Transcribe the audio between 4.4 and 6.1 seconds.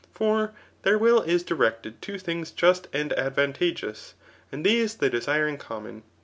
and these they desire in common.